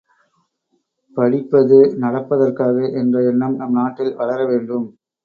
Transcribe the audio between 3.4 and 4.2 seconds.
நம் நாட்டில்